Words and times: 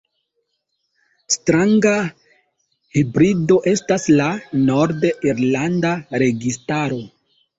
Stranga 1.33 1.91
hibrido 2.95 3.59
estas 3.73 4.07
la 4.19 4.31
nord-irlanda 4.71 5.93
registaro. 6.25 7.01